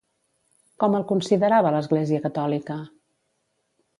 Com 0.83 0.95
el 0.99 1.05
considerava 1.11 1.75
l'Església 1.75 2.23
catòlica? 2.25 2.81